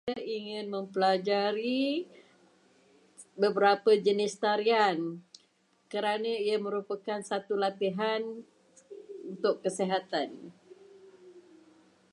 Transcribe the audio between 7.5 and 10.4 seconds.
latihan untuk kesihatan.